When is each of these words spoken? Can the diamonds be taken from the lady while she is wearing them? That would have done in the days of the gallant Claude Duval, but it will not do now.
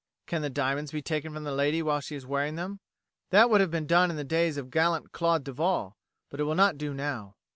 Can 0.25 0.41
the 0.41 0.49
diamonds 0.49 0.91
be 0.91 1.03
taken 1.03 1.31
from 1.31 1.43
the 1.43 1.51
lady 1.51 1.83
while 1.83 1.99
she 1.99 2.15
is 2.15 2.25
wearing 2.25 2.55
them? 2.55 2.79
That 3.29 3.51
would 3.51 3.61
have 3.61 3.85
done 3.85 4.09
in 4.09 4.17
the 4.17 4.23
days 4.23 4.57
of 4.57 4.65
the 4.65 4.71
gallant 4.71 5.11
Claude 5.11 5.43
Duval, 5.43 5.95
but 6.31 6.39
it 6.39 6.43
will 6.45 6.55
not 6.55 6.79
do 6.79 6.91
now. 6.91 7.35